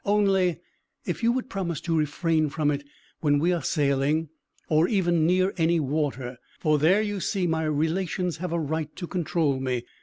Only 0.03 0.57
if 1.05 1.21
you 1.21 1.31
would 1.33 1.47
promise 1.47 1.79
to 1.81 1.95
refrain 1.95 2.49
from 2.49 2.71
it 2.71 2.83
when 3.19 3.37
we 3.37 3.53
are 3.53 3.61
sailing, 3.61 4.29
or 4.67 4.87
even 4.87 5.27
near 5.27 5.53
any 5.57 5.79
water. 5.79 6.37
For 6.59 6.79
there, 6.79 7.03
you 7.03 7.19
see, 7.19 7.45
my 7.45 7.65
relations 7.65 8.37
have 8.37 8.51
a 8.51 8.59
right 8.59 8.89
to 8.95 9.05
control 9.05 9.59
me. 9.59 9.83